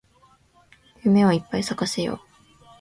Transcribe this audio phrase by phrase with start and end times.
[1.03, 2.19] 夢をいっぱい咲かせよう